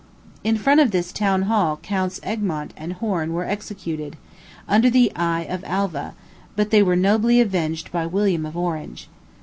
In 0.43 0.57
front 0.57 0.79
of 0.79 0.89
this 0.89 1.11
town 1.13 1.43
hall 1.43 1.77
Counts 1.83 2.19
Egmont 2.23 2.73
and 2.75 2.93
Horn 2.93 3.33
were 3.33 3.43
executed, 3.45 4.17
under 4.67 4.89
the 4.89 5.11
eye 5.15 5.43
of 5.43 5.63
Alva; 5.63 6.15
but 6.55 6.71
they 6.71 6.81
were 6.81 6.95
nobly 6.95 7.39
avenged 7.39 7.91
by 7.91 8.07
William 8.07 8.47
of 8.47 8.57
Orange. 8.57 9.09